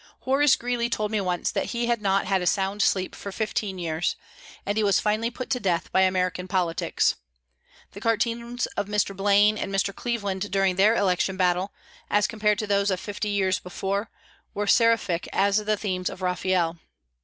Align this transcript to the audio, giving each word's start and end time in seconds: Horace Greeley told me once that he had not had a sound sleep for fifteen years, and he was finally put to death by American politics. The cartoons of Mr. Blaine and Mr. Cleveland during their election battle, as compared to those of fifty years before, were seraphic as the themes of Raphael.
Horace 0.21 0.55
Greeley 0.55 0.89
told 0.89 1.11
me 1.11 1.21
once 1.21 1.51
that 1.51 1.65
he 1.77 1.85
had 1.85 2.01
not 2.01 2.25
had 2.25 2.41
a 2.41 2.47
sound 2.47 2.81
sleep 2.81 3.13
for 3.13 3.31
fifteen 3.31 3.77
years, 3.77 4.15
and 4.65 4.75
he 4.75 4.83
was 4.83 4.99
finally 4.99 5.29
put 5.29 5.51
to 5.51 5.59
death 5.59 5.91
by 5.91 6.01
American 6.01 6.47
politics. 6.47 7.17
The 7.91 8.01
cartoons 8.01 8.65
of 8.75 8.87
Mr. 8.87 9.15
Blaine 9.15 9.59
and 9.59 9.71
Mr. 9.71 9.93
Cleveland 9.95 10.49
during 10.51 10.75
their 10.75 10.95
election 10.95 11.37
battle, 11.37 11.71
as 12.09 12.25
compared 12.25 12.57
to 12.57 12.65
those 12.65 12.89
of 12.89 12.99
fifty 12.99 13.29
years 13.29 13.59
before, 13.59 14.09
were 14.55 14.65
seraphic 14.65 15.29
as 15.31 15.57
the 15.57 15.77
themes 15.77 16.09
of 16.09 16.23
Raphael. 16.23 16.79